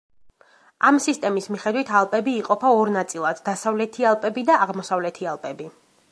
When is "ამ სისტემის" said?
0.89-1.47